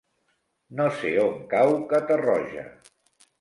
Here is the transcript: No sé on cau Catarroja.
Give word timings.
No 0.79 0.87
sé 1.01 1.11
on 1.25 1.35
cau 1.51 1.75
Catarroja. 1.93 2.65